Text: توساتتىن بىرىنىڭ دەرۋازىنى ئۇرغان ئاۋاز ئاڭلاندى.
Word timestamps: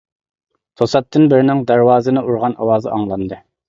توساتتىن 0.81 1.29
بىرىنىڭ 1.35 1.63
دەرۋازىنى 1.73 2.27
ئۇرغان 2.27 2.61
ئاۋاز 2.61 2.93
ئاڭلاندى. 2.97 3.45